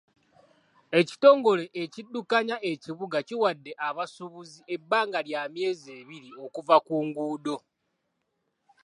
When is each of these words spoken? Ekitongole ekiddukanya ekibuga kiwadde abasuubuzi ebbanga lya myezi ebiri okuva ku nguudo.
Ekitongole 0.99 1.63
ekiddukanya 1.83 2.55
ekibuga 2.71 3.17
kiwadde 3.27 3.71
abasuubuzi 3.87 4.59
ebbanga 4.75 5.19
lya 5.27 5.43
myezi 5.53 5.89
ebiri 6.01 6.29
okuva 6.45 6.75
ku 6.85 6.95
nguudo. 7.05 7.57